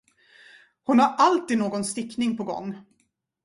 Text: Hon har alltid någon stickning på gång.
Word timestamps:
Hon 0.83 0.99
har 0.99 1.15
alltid 1.17 1.57
någon 1.57 1.83
stickning 1.85 2.37
på 2.37 2.43
gång. 2.43 2.77